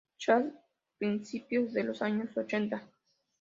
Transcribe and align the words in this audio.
Chad, 0.17 0.45
principios 0.97 1.73
de 1.73 1.83
los 1.83 2.01
años 2.01 2.35
ochenta. 2.35 2.87